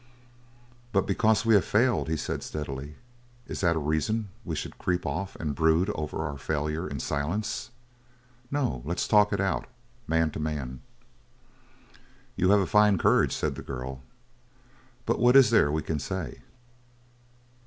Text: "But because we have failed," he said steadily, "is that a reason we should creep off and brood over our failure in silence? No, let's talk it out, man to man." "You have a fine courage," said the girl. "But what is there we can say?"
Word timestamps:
"But 0.93 1.05
because 1.05 1.45
we 1.45 1.53
have 1.53 1.63
failed," 1.63 2.09
he 2.09 2.17
said 2.17 2.41
steadily, 2.41 2.95
"is 3.47 3.61
that 3.61 3.75
a 3.75 3.79
reason 3.79 4.29
we 4.43 4.55
should 4.55 4.79
creep 4.79 5.05
off 5.05 5.35
and 5.35 5.53
brood 5.53 5.91
over 5.91 6.25
our 6.25 6.39
failure 6.39 6.87
in 6.87 6.99
silence? 6.99 7.69
No, 8.49 8.81
let's 8.83 9.07
talk 9.07 9.31
it 9.31 9.39
out, 9.39 9.67
man 10.07 10.31
to 10.31 10.39
man." 10.39 10.81
"You 12.35 12.49
have 12.49 12.61
a 12.61 12.65
fine 12.65 12.97
courage," 12.97 13.35
said 13.35 13.53
the 13.53 13.61
girl. 13.61 14.01
"But 15.05 15.19
what 15.19 15.35
is 15.35 15.51
there 15.51 15.71
we 15.71 15.83
can 15.83 15.99
say?" 15.99 16.39